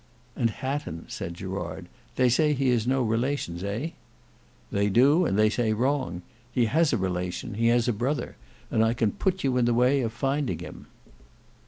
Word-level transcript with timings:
"And 0.35 0.49
Hatton." 0.49 1.05
said 1.09 1.35
Gerard; 1.35 1.85
"they 2.15 2.27
say 2.27 2.53
he 2.53 2.69
has 2.69 2.87
no 2.87 3.03
relations, 3.03 3.63
eh?" 3.63 3.89
"They 4.71 4.89
do, 4.89 5.27
and 5.27 5.37
they 5.37 5.47
say 5.51 5.73
wrong. 5.73 6.23
He 6.51 6.65
has 6.65 6.91
a 6.91 6.97
relation; 6.97 7.53
he 7.53 7.67
has 7.67 7.87
a 7.87 7.93
brother; 7.93 8.35
and 8.71 8.83
I 8.83 8.95
can 8.95 9.11
put 9.11 9.43
you 9.43 9.57
in 9.57 9.65
the 9.65 9.75
way 9.75 10.01
of 10.01 10.11
finding 10.11 10.57
him." 10.57 10.87